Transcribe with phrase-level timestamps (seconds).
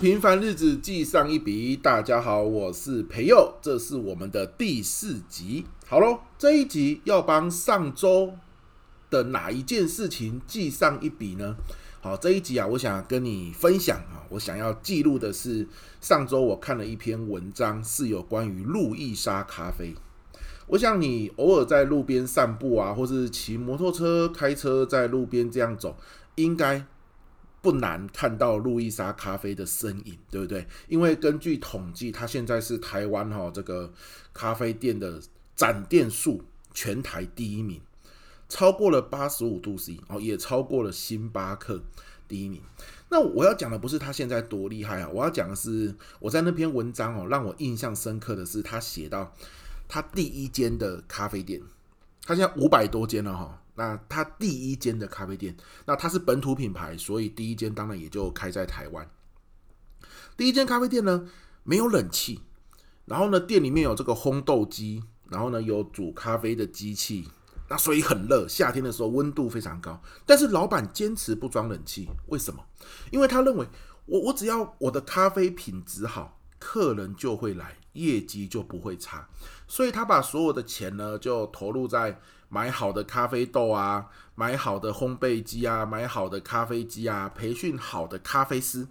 [0.00, 1.74] 平凡日子记上一笔。
[1.74, 5.66] 大家好，我是培佑，这是我们的第四集。
[5.88, 8.34] 好喽，这一集要帮上周
[9.10, 11.56] 的哪一件事情记上一笔呢？
[12.00, 15.66] 好，这一集啊，我想跟你分享啊，我想要记录的是
[16.00, 19.96] 上周我看了一篇文章，是有关于路易莎咖啡。
[20.68, 25.96] 我想你偶尔在路边散步啊，或是骑摩托车、开车在路边这样走，
[26.36, 26.86] 应该。
[27.60, 30.66] 不难看到路易莎咖啡的身影，对不对？
[30.86, 33.92] 因为根据统计，它现在是台湾哈这个
[34.32, 35.20] 咖啡店的
[35.56, 37.80] 展店数全台第一名，
[38.48, 41.82] 超过了八十五度 C 哦，也超过了星巴克
[42.28, 42.62] 第一名。
[43.10, 49.32] 那我要讲的不是他现在多厉害啊，我要讲的是我在那篇文章哦，让我印象深刻的是他写到
[49.88, 51.60] 他第一间的咖啡店，
[52.24, 53.60] 他现在五百多间了哈。
[53.78, 59.08] 那他第一间的咖啡店，那它是本土品牌，所以第一间当然也就开在台湾。
[60.36, 61.28] 第一间咖啡店呢，
[61.62, 62.40] 没有冷气，
[63.04, 67.28] 然后呢，店里面有这个烘豆机，然后呢，有煮咖啡的机器，
[67.68, 70.02] 那所以很热，夏天的时候温度非常高。
[70.26, 72.60] 但是老板坚持不装冷气，为什么？
[73.12, 73.64] 因为他认为
[74.06, 79.28] 我我只要我的咖啡品质好，客人就会来，业绩就不会差，
[79.68, 82.20] 所以他把所有的钱呢，就投入在。
[82.48, 88.86] 买好的咖啡豆啊，买好的烘焙机啊，买好的咖啡机啊，培训好的咖啡师。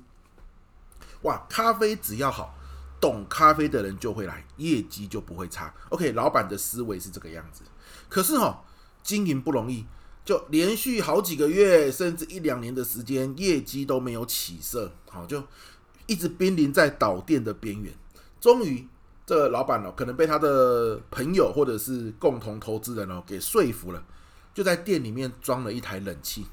[1.23, 2.55] 哇，咖啡只要好，
[3.02, 5.73] 懂咖啡的人就会来，业绩就不会差。
[5.89, 7.63] OK，老板的思维是这个样子。
[8.08, 8.58] 可是哈、哦，
[9.02, 9.85] 经营不容易，
[10.23, 15.44] 就连续好几个月，甚至一两年的时间，业绩都没有起色，好，就
[16.05, 17.91] 一直濒临在倒店的边缘。
[18.39, 18.88] 终于。
[19.28, 24.02] 这个老板哦，可能被他的朋友或者是共同投资人哦给说服了，
[24.53, 26.45] 就在店里面装了一台冷气，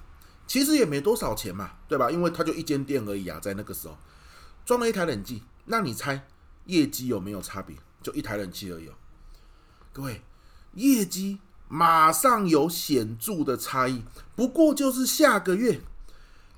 [0.44, 2.10] 其实也没多少钱嘛，对吧？
[2.10, 3.96] 因为他就一间店而已啊，在那个时候
[4.66, 6.26] 装了一台冷气，那你猜
[6.66, 7.76] 业绩有没有差别？
[8.02, 8.90] 就一台冷气而已，
[9.92, 10.20] 各位，
[10.72, 11.38] 业绩
[11.68, 14.02] 马上有显著的差异，
[14.34, 15.80] 不过就是下个月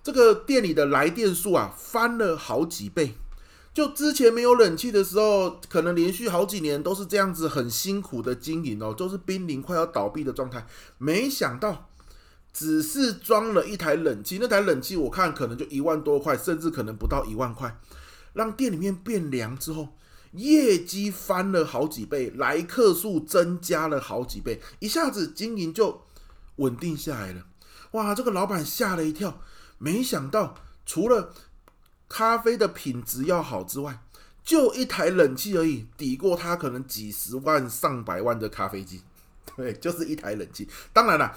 [0.02, 3.16] 这个店里的来电数啊翻了好几倍。
[3.76, 10.66] 就之前没有冷气的时候，可能连续好几年都是这样子很辛苦的经营哦，都是濒临快要倒闭的状态。
[10.96, 11.90] 没想到，
[12.54, 17.78] 只是装了一台冷气，那台冷气我看可能就一万多块，甚至可能不到一万块，
[18.32, 19.88] 让店里面变凉之后，
[20.32, 26.00] 业绩翻了好几倍，来客数增加了好几倍，一下子经营就
[26.56, 27.42] 稳定下来了。
[27.90, 29.42] 哇，这个老板吓了一跳，
[29.76, 30.54] 没想到
[30.86, 31.34] 除了
[32.08, 33.98] 咖啡的品质要好之外，
[34.44, 39.02] 就一台冷气而已，抵过他可能几十万、上百万的咖啡机。
[39.56, 40.68] 对，就是一台冷气。
[40.92, 41.34] 当然了，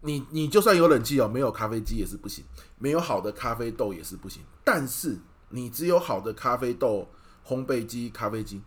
[0.00, 2.44] 你你就算有冷气哦，没有咖啡机也是不行，
[2.78, 4.42] 没有好的咖啡豆也是不行。
[4.64, 5.18] 但是
[5.50, 7.08] 你只有好的咖啡豆、
[7.46, 8.60] 烘焙机、咖啡机，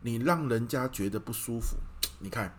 [0.00, 1.76] 你让人家觉得不舒服，
[2.18, 2.58] 你看。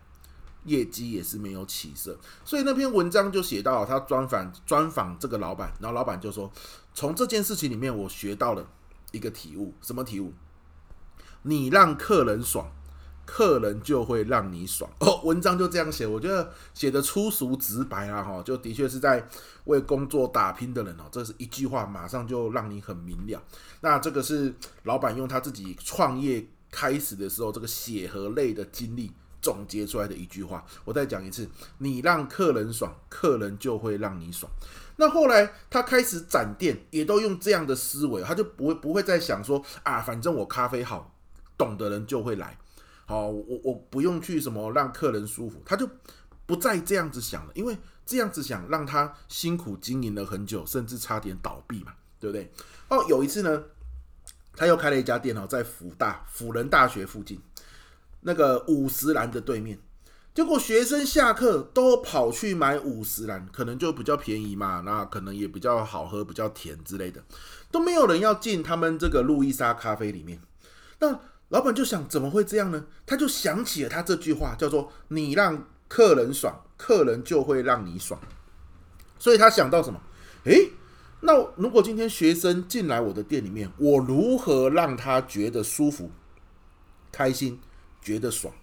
[0.66, 6.50] 业绩也是没有起色，所以那篇文章就写到他专访专访这个老板，然后老板就说，
[6.94, 8.66] 从这件事情里面我学到了
[9.10, 10.32] 一个体悟，什么体悟？
[11.42, 12.70] 你让客人爽，
[13.26, 14.90] 客人就会让你爽。
[15.00, 19.28] 哦，文章就这样写，我觉得写的粗俗直白啊，哈，就的确是在
[19.64, 23.42] 为工作打拼的人哦，这是一句话，马上就让你很明了。
[23.80, 29.12] 那这个是老板用他自己创业开始的时候这个血和泪的经历。
[29.44, 31.46] 总结出来的一句话，我再讲一次：
[31.76, 34.50] 你让客人爽，客人就会让你爽。
[34.96, 41.14] 那后来他开始展店，也都用这样的思维，他就不会不会再想说啊，反正我咖啡好，
[41.58, 42.56] 懂的人就会来。
[43.04, 45.86] 好，我我不用去什么让客人舒服，他就
[46.46, 47.76] 不再这样子想了，因为
[48.06, 52.50] 这样子想让他辛苦经营了很久，甚至差点倒闭嘛，对不对？
[52.88, 53.62] 哦，有一次呢，
[54.56, 57.38] 他又开了一家店哦，在辅大辅仁大学附近。
[58.24, 59.78] 那个五十兰的对面，
[60.34, 67.22] 结果学生下课都跑去买五十兰，可能就比较便宜嘛，那可能也比较好喝，比较甜之类的，
[67.70, 70.40] 都没有人要进他们这个路易莎咖啡里面。
[70.98, 71.20] 那
[71.50, 72.86] 老板就想，怎么会这样呢？
[73.06, 78.18] 他就想起了他这句话，叫做“你让客人爽，客人就会让你爽”。
[79.20, 80.00] 所以他想到什么？
[80.44, 80.70] 诶，
[81.20, 86.10] 那如果今天学生进来我的店里面，我如何让他觉得舒服、
[87.12, 87.60] 开心？
[88.04, 88.54] 觉得爽，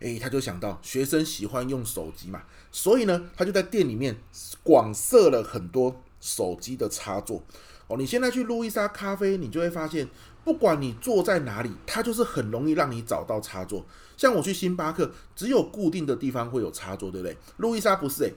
[0.00, 2.42] 诶，他就想到学生喜欢用手机嘛，
[2.72, 4.16] 所以呢，他就在店里面
[4.64, 7.44] 广设了很多手机的插座。
[7.88, 10.08] 哦，你现在去路易莎咖啡，你就会发现，
[10.42, 13.84] 不管你坐在哪里，它就是很容易让你找到插座。
[14.16, 17.36] 像我去星巴克，只有固定的地方会有插座，对不对？
[17.58, 18.32] 路易莎不是诶，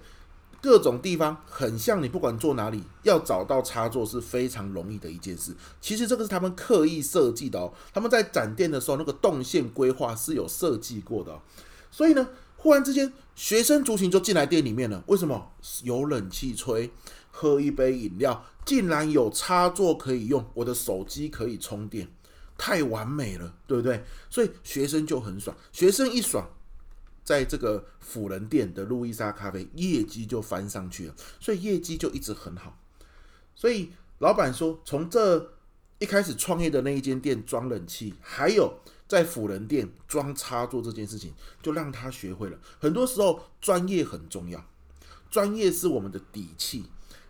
[0.66, 5.56] 各种地方很像你，不管坐哪里，要找到插座是非常容易的一件事。
[5.80, 11.40] 其实这个是他们刻意设计的哦，他们在展店的时候，那个动线规划是有设计过的。
[11.92, 12.28] 所以呢，
[12.58, 15.04] 忽然之间，学生族群就进来店里面了。
[15.06, 15.52] 为什么？
[15.84, 16.90] 有冷气吹，
[17.30, 22.08] 喝一杯饮料，竟然有插座可以用，我的手机可以充电，
[22.58, 24.04] 太完美了，对不对？
[24.32, 26.50] 所以学生就很爽，学生一爽。
[27.26, 32.80] 在这个辅仁店的路易莎咖啡业绩就翻上去了，所以业绩就一直很好。
[33.56, 33.90] 所以
[34.20, 35.54] 老板说，从这
[35.98, 41.34] 一开始创业的那一间店装冷气，还有在辅仁店装插座这件事情，
[41.64, 42.60] 就让他学会了。
[42.80, 44.64] 很多时候专业很重要，
[45.32, 46.86] 专业是我们的底气。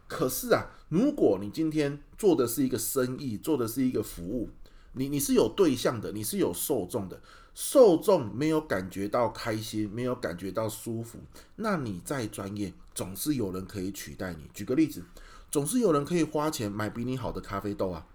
[0.08, 4.50] 可是啊，如果你今天做的是一个生意，做的是一个服务，
[4.94, 7.22] 你你是有对象的，你是有受众的。
[7.56, 11.18] 受众没有感觉到开心，没有感觉到舒服，
[11.56, 14.46] 那你再专业，总是有人可以取代你。
[14.54, 15.02] 举个例子，
[15.50, 18.06] 总是有人可以花钱买比你好的咖啡豆啊，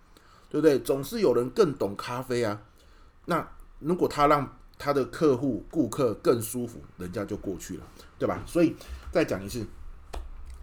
[0.50, 0.78] 对不对？
[0.78, 2.60] 总是有人更懂咖啡啊。
[3.24, 3.48] 那
[3.78, 7.86] 如果他让他的客户、顾客更舒服，人家就过去了，
[8.18, 8.42] 对吧？
[8.46, 8.76] 所以
[9.10, 9.66] 再讲一次，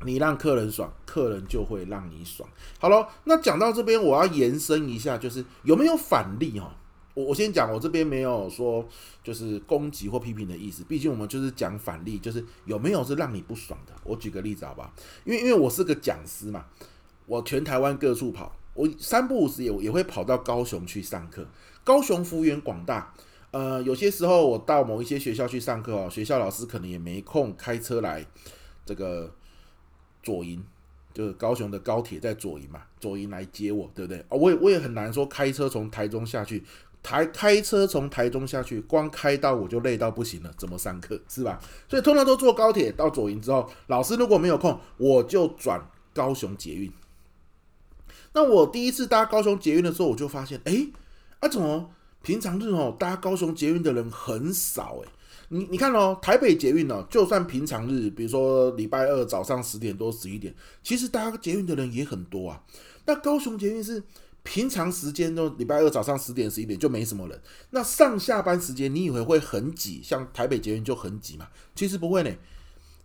[0.05, 2.47] 你让客人爽，客人就会让你爽。
[2.77, 6.69] 好了，那讲到这边，我要延伸一下，就是有没有反例哦？
[7.17, 8.87] 我我先讲，我这边没有说
[9.23, 13.93] 就是攻击或批评的意思，毕竟我们就是讲反例，就是有没有是让你不爽的。
[14.03, 14.93] 我举个例子好不好？
[15.25, 16.63] 因为因为我是个讲师嘛，
[17.25, 21.43] 我全台湾各处跑，我三不五时也也会跑到高雄去上课。
[21.83, 23.11] 高雄幅员广大，
[23.49, 28.23] 呃，有些时候我到某一些学校去上课哦，学校老师可能也没空开车来
[28.85, 29.33] 这个
[30.21, 30.63] 左营，
[31.15, 34.23] 就是高雄的高铁在左营嘛，左营来接我，对不对？
[34.29, 36.63] 我也我也很难说开车从台中下去。
[37.07, 41.57] 台开车从台中下去，光开到我就累到不行了，怎么上课是吧？
[41.87, 45.81] 所以通常都坐高铁到左营之后，老师如果没有空，我就转
[46.13, 46.91] 高雄捷运。
[48.33, 50.85] 那我第一次搭高雄捷运的时候，我就发现，哎，
[51.39, 51.89] 啊怎么
[52.21, 55.09] 平常日哦搭高雄捷运的人很少哎？
[55.47, 60.53] 你你看哦，台北捷运哦，就算平常日，比如说礼拜二早上十点多十一点，
[60.83, 62.61] 其实搭捷运的人也很多啊。
[63.05, 64.03] 那高雄捷运是。
[64.47, 67.37] 平常时间都礼拜二早上十点十一点就没什么人，
[67.71, 70.01] 那上下班时间你以为会很挤？
[70.01, 71.49] 像台北捷运就很挤嘛？
[71.75, 72.31] 其实不会呢。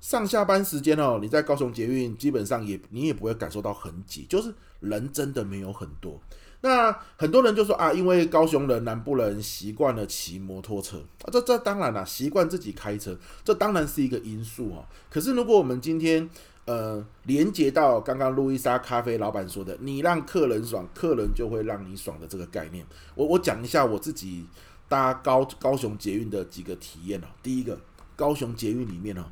[0.01, 6.21] 上下班时间哦，你在高雄捷运基本上也你也不会感受到很挤，就是人真的没有很多。
[6.63, 14.87] 那很多人就说啊，因为高雄人、南部人习惯了骑摩托车啊，这这当然了，习惯自己开车，这当然是一个因素哦。
[15.11, 16.29] 可是如果我们今天
[16.65, 22.87] 呃，连接到刚刚路易莎咖啡老板说的“你让客人爽，客人就会让你爽”的这个概念，
[23.17, 24.47] 我我讲一下我自己
[24.89, 27.27] 搭高高雄捷运的几个体验哦。
[27.43, 27.77] 第一个，
[28.15, 29.25] 高雄捷运里面哦，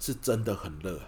[0.00, 0.98] 是真的很热。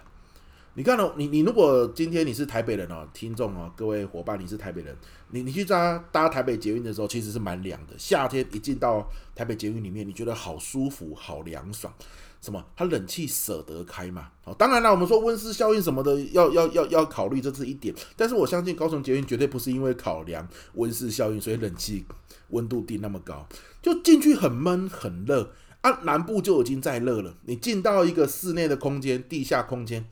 [0.73, 4.95] 你看哦，你你如果今天你是台北人哦，听众哦，各位伙伴，你是台北人，
[5.31, 7.93] 你你去搭搭台北捷运的时候，其实是蛮凉的。
[7.97, 11.93] 夏天一进到台北捷运里面，你觉得好舒服，好凉爽。
[12.41, 12.65] 什么？
[12.75, 14.29] 它冷气舍得开嘛？
[14.45, 17.93] 哦，当然了，我们说温室效应什么的，要要要要考虑，这是一点。
[18.15, 22.05] 但是我相信高雄捷运绝对不是因为考量温室效应，所以冷气
[22.49, 23.45] 温度定那么高，
[23.81, 25.51] 就进去很闷很热
[25.81, 25.91] 啊。
[26.03, 30.03] 南部就已经在热了，你进到一个室内的空间，地下空间，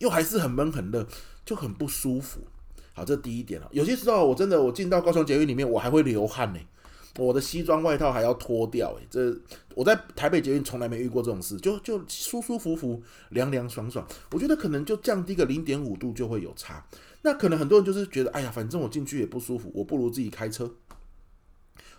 [0.00, 1.06] 又还是很闷很热，
[1.46, 2.40] 就很不舒服。
[2.92, 3.68] 好，这第一点了。
[3.70, 6.58] 有些时候我真的我进到高雄捷运里面，我还会流汗呢。
[7.18, 9.36] 我的西装外套还要脱掉，诶，这
[9.74, 14.06] 我在台北捷运从来没遇过这种事，就就舒舒服服、凉凉爽爽。
[14.30, 16.86] 我觉得可能就降低个零点五度就会有差。
[17.22, 20.72] 那可能很多人就是觉得，哎呀，反正我进去也不舒服，我不如自己开车，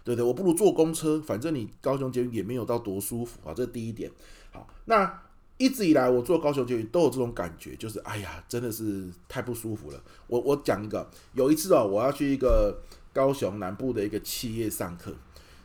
[0.04, 3.54] 对对，我不如坐公车，反正你高雄捷运也没有到多舒服啊。
[3.54, 4.10] 这第一点。
[4.52, 5.22] 好，那
[5.62, 10.04] 一直以来我坐高雄捷运都有这种感觉，就是哎呀，真的是太不舒服了。
[10.28, 12.76] 我我讲一个，有一次哦，我要去一个。
[13.14, 15.14] 高雄南部的一个企业上课，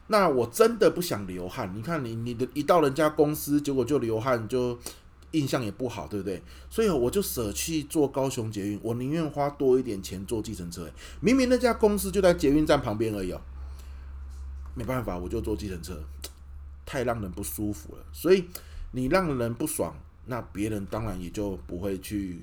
[0.09, 1.73] 那我真的不想流汗。
[1.77, 4.77] 你看你，你的一到人家公司，结果就流汗，就
[5.31, 6.43] 印象也不好，对不对？
[6.69, 10.91] 所以我就舍弃坐高雄捷运，我宁愿花多一点钱坐计程车。
[11.21, 13.41] 明明那家公司就在捷运站旁边而已哦，
[14.75, 15.97] 没办法，我就坐计程车，
[16.85, 18.05] 太让人不舒服了。
[18.13, 18.45] 所以
[18.93, 19.95] 你让人不爽，
[20.27, 22.41] 那别人当然也就不会去。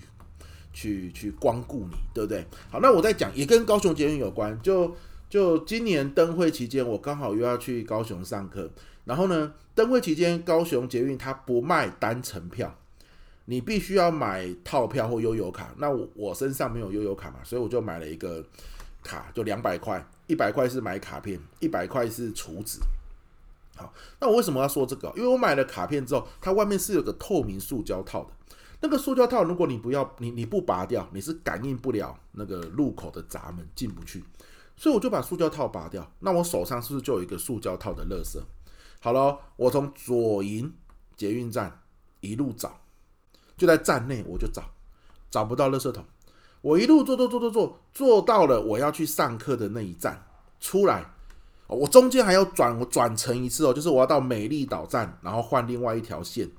[0.75, 2.43] 去去光顾你，对不对？
[2.71, 4.59] 好，那我再讲，也跟高雄捷运有关。
[4.63, 4.97] 就
[5.29, 8.67] 就今年灯会期间，我刚好又要去高雄上课。
[9.05, 12.75] 然后呢，灯会期间高雄捷运它不卖单程票，
[13.45, 15.71] 你必须要买套票或悠游卡。
[15.77, 18.43] 那我我身上没有悠游卡嘛，所以我就买了一个
[19.03, 22.79] 卡，就两百块，一百块是买卡片，一百块是储值。
[23.75, 25.11] 好，那我为什么要说这个？
[25.15, 28.31] 因为我买了卡片之后，它外面是有个透明塑胶套的。
[28.81, 34.23] 那个塑胶套，如果你不要你你不拔掉，你是感应不了那个入口的闸门进不去。
[34.75, 36.11] 所以我就把塑胶套拔掉。
[36.19, 38.41] 那我手上是不是就有一个塑胶套的垃圾？
[38.99, 40.73] 好了，我从左营
[41.15, 41.81] 捷运站
[42.19, 42.79] 一路找，
[43.55, 44.63] 就在站内我就找，
[45.29, 46.03] 找不到垃圾桶。
[46.61, 50.25] 我一路坐坐坐坐坐，坐到了我要去上课的那一站，
[50.59, 51.12] 出来，
[51.73, 56.49] 我中间还要转，我转乘一次哦，就是我要到美丽岛站，然后换另外一条线，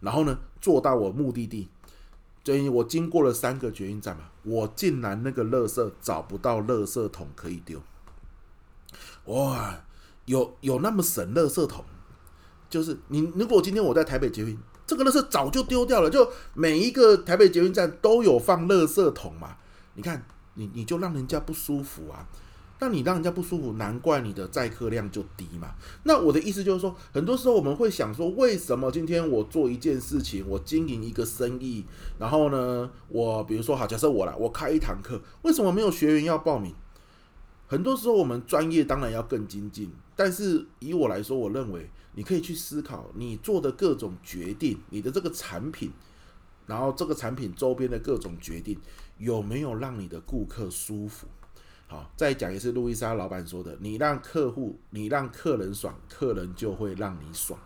[0.00, 1.68] 然后呢，坐到我目的地。
[2.44, 7.82] 所以我经过了三个捷运站嘛，我竟然那个垃圾找不到垃圾桶可以丢。
[9.26, 9.84] 哇，
[10.24, 11.84] 有有那么省垃圾桶？
[12.70, 14.58] 就是你如果今天我在台北捷运。
[14.86, 19.54] 这个垃圾早就丢掉了，就每一个台北捷运站都有放垃圾桶嘛。
[19.92, 20.24] 你看，
[20.54, 22.26] 你你就让人家不舒服啊。
[22.80, 25.74] 那你让人家不舒服，难怪你的载客量就低嘛。
[26.04, 31.84] 那我的意思就是说，很多时候我们会想说，为什么今天我做一件事情，我经营一个生意，
[32.18, 36.74] 然后呢，我比如说好，假设我来，我开一堂课，为什么没有学员要报名？
[37.66, 41.90] 很多时候我们专业当然要更精进，但是以我来说，我认为。
[42.14, 45.92] 你可以去思考你做的各种决定，你的这个产品，
[46.66, 48.76] 然后这个产品周边的各种决定
[49.18, 51.28] 有没有让你的顾客舒服？
[51.88, 57.58] 好，再讲一次，路易莎老板说的：你让客户，你让客人爽，客人就会让你爽。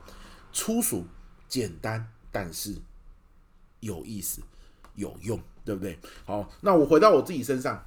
[0.53, 1.05] 粗俗、
[1.49, 2.75] 简单，但是
[3.81, 4.41] 有意思、
[4.95, 5.99] 有用，对不对？
[6.25, 7.85] 好，那我回到我自己身上，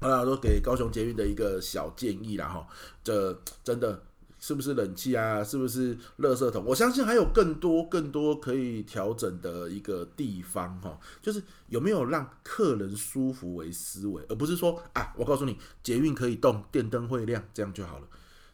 [0.00, 2.66] 啊，说给高雄捷运的一个小建议了，哈，
[3.02, 3.32] 这
[3.62, 4.02] 真的。
[4.46, 5.42] 是不是冷气啊？
[5.42, 6.62] 是不是垃圾桶？
[6.66, 18.06] 我相信还有更多更多可以调整的一个地方哈，就是有没有让客人舒服为思维，而不是说啊，我告诉你，捷运可以动，电灯会亮，这样就好了。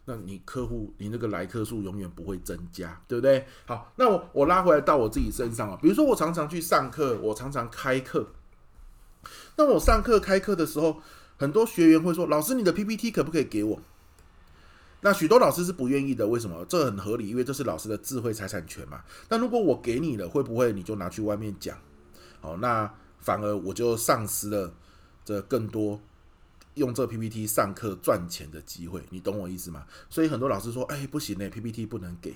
[0.05, 3.45] 那你客户，你那个来客数永远不会增加，对不对？
[3.65, 8.25] 好，那我我拉回来到我自己身上啊，比如说我常常去上课，我常常开课。
[9.57, 11.01] 那我上课开课的时候，
[11.35, 13.81] 很多学员会说：“老师，你的 PPT 可不可以给我？”
[15.03, 16.63] 那许多老师是不愿意的，为什么？
[16.65, 19.03] 这很合理，因为这是老师的智慧财产权嘛。
[19.29, 21.75] 那如果我给你了，会不会你就拿去外面讲？
[22.39, 24.71] 好，那反而我就丧失了
[25.25, 25.99] 这更多
[26.75, 29.85] 用这 PPT 上课赚钱的机会，你懂我意思吗？
[30.07, 32.35] 所以很多老师说，哎，不行嘞，PPT 不能给。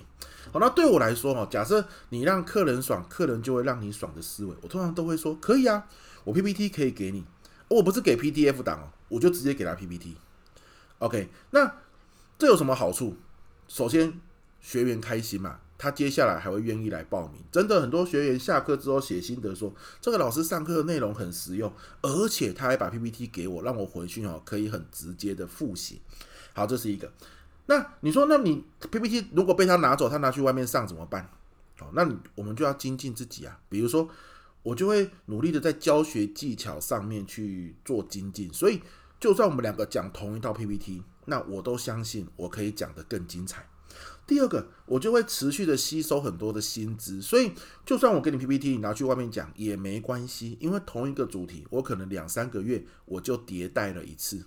[0.52, 5.86] 好，那对我来说哈，假设你让客人爽，客人就会让你爽的思维，我通常都会说，可以啊，
[6.24, 7.24] 我 PPT 可以给你，
[7.68, 10.16] 我不是给 PDF 档哦，我就直接给他 PPT。
[10.98, 11.72] OK，那。
[12.38, 13.16] 这有什么好处？
[13.66, 14.20] 首先，
[14.60, 17.40] 学员开心嘛，他接下来还会愿意来报名。
[17.50, 26.02] 真的，很多学员下课之后写心得说，这个老师上课的内容很实用，而且他还把 PPT 给我，让我回去哦可以很直接的复习。
[26.52, 27.10] 好，这是一个。
[27.66, 31.30] 那你说，那你 PPT 如果被他拿走，他拿去外面上怎么办？
[31.78, 33.58] 好，那你我们就要精进自己啊。
[33.70, 34.08] 比如说，
[34.62, 38.52] 我就会努力的在教学技巧上面去做精进。
[38.52, 38.82] 所以，
[39.18, 41.02] 就算我们两个讲同一套 PPT。
[41.26, 43.68] 那我都相信我可以讲得更精彩。
[44.26, 47.52] 第二个，我就会持续的吸收很多的新知，所以
[47.84, 54.44] 就算我给你 PPT，你拿去外面讲也没关系，因为同一个主题，我可能两三个月我就迭代了一次。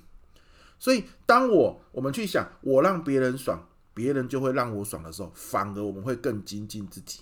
[0.78, 7.22] 所以当我我们去想我让别人爽，别人就会让我爽的时候，反而我们会更精进自己，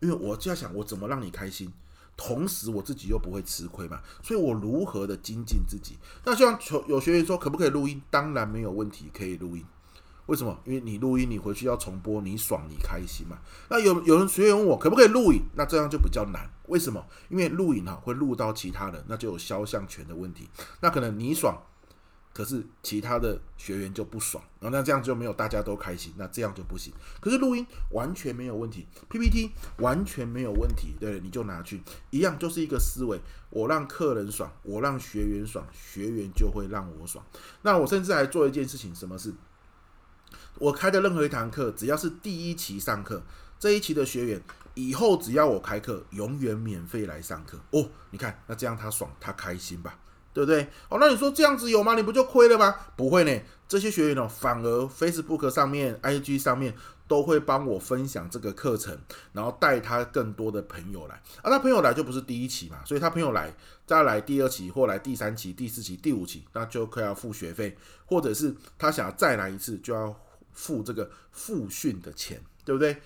[0.00, 1.72] 因为我就要想我怎么让你开心。
[2.16, 5.96] 同时，我自己又不会吃亏嘛，所以我如何的精进自己？
[6.24, 8.00] 那像有学员说，可不可以录音？
[8.10, 9.64] 当然没有问题，可以录音。
[10.26, 10.58] 为什么？
[10.64, 13.38] 因为你录音，你回去要重播，你爽，你开心嘛。
[13.68, 15.42] 那有有人学员问我，可不可以录影？
[15.54, 16.48] 那这样就比较难。
[16.68, 17.04] 为什么？
[17.28, 20.48] 因为录影哈会录到其他人，那就有肖像权的问题。
[20.80, 21.60] 那可能你爽。
[22.34, 26.92] 可是其他的学员就不爽，然后那这样就没有大家都开心，那这样就不行。
[27.20, 37.24] 可是录音完全没有问题，PPT 完全没有问题，对，你就拿去一样，就是一个思维，我让客人爽，我让学员爽，学员就会让我爽。
[37.62, 39.32] 那我甚至还做一件事情，什么事？
[40.58, 43.22] 我开的任何一堂课，只要是第一期上课，
[43.60, 44.42] 这一期的学员
[44.74, 47.88] 以后只要我开课，永远免费来上课哦。
[48.10, 49.96] 你看，那这样他爽，他开心吧？
[50.34, 50.68] 对不对？
[50.90, 51.94] 哦，那你说这样子有吗？
[51.94, 52.74] 你不就亏了吗？
[52.96, 56.74] 不会呢，这些学员呢，反而 Facebook 上面、IG 上面
[57.06, 58.98] 都会帮我分享这个课程，
[59.32, 61.14] 然后带他更多的朋友来。
[61.40, 63.54] 啊，他朋友来就不是第一期嘛，所以他朋友来
[63.86, 70.14] 再来第二期，或来第三期、第四期、第五期，那就可以要付学费，或者是他想要再来一次，就要
[70.52, 73.00] 付这个复训的钱，对不对？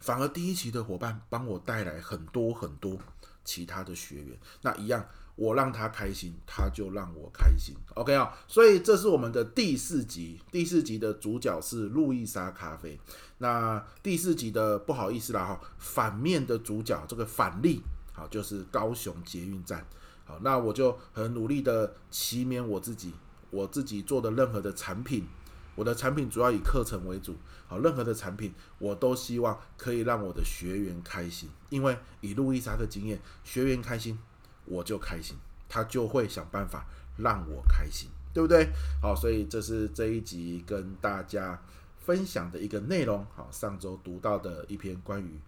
[0.00, 2.98] 反而第一期的伙伴帮我带来很多很多
[3.44, 5.06] 其他的学员，那一样。
[5.40, 7.74] 我让他开心，他就让我开心。
[7.94, 10.38] OK 啊，所以这是我们的第四集。
[10.52, 13.00] 第四集的主角是路易莎咖啡。
[13.38, 17.80] 那第四集的不好意思啦哈，反面的主角这个反例，
[18.12, 19.82] 好，就是高雄捷运站。
[20.26, 23.14] 好，那我就很努力的祈勉我自己，
[23.48, 25.26] 我自己做的任何的产品，
[25.74, 27.34] 我的产品主要以课程为主。
[27.66, 34.18] 好，任何的产品我都希望可以让我的学员开心，因为以路易莎的经验，学员开心
[34.64, 35.36] 我就开心，
[35.68, 36.86] 他就会想办法
[37.16, 38.68] 让我开心，对不对？
[39.00, 41.60] 好，所以这是这一集跟大家
[41.98, 43.26] 分享的一个内容。
[43.34, 45.38] 好，上周读到的一篇关于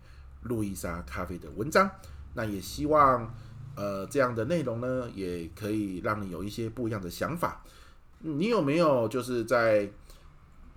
[0.43, 1.91] 路易莎咖啡的文章，
[2.35, 3.33] 那也希望
[3.77, 7.65] 呃这样的内容呢，也可以让你有一些不一样的想法。
[8.19, 9.91] 你有没有就是在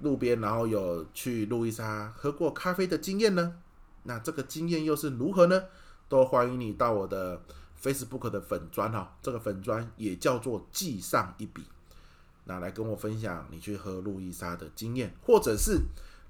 [0.01, 3.55] 路边，然后有去路易莎喝过咖啡的经验呢？
[4.03, 5.63] 那这个经验又是如何呢？
[6.07, 7.41] 都欢迎你到我的
[7.85, 11.61] Facebook 的粉砖哈，这个粉砖也叫做记上一笔，
[12.45, 15.79] 那来跟我分享你去喝路易莎的经验，或者是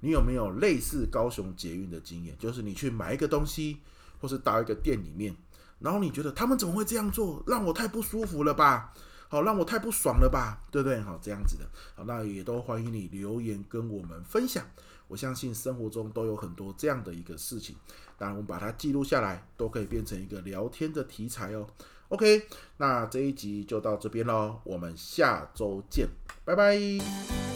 [0.00, 3.78] 你有没有类似高雄捷运的经验，就是你去买一个东西，
[4.20, 5.34] 或是到一个店里面，
[5.78, 8.92] 然后你觉得他们怎么会这样做，让我太不舒服了吧？
[9.28, 11.00] 好，让我太不爽了吧，对不对？
[11.00, 11.64] 好，这样子的，
[11.94, 14.64] 好，那也都欢迎你留言跟我们分享。
[15.08, 17.76] 我相信生活中都有很多这样的一个事情，
[18.18, 21.66] 当然我们把它记录下来，都可以变成一个聊天的题材哦。
[22.08, 26.08] OK，那这一集就到这边喽，我们下周见，
[26.44, 27.55] 拜拜。